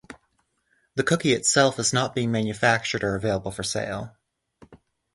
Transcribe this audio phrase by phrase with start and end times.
[0.95, 4.17] The cookie itself is not being manufactured or available for sale.